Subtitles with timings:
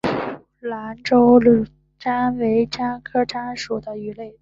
[0.61, 1.67] 兰州鲇
[2.39, 4.33] 为鲇科鲇属的鱼类。